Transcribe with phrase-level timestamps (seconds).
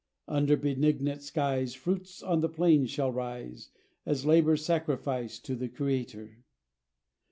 [0.27, 3.69] Under benignant skies, Fruits on the plains shall rise,
[4.03, 6.39] As labour's sacrifice To the Creator.